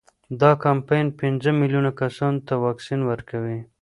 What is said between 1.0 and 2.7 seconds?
پنځه میلیون کسانو ته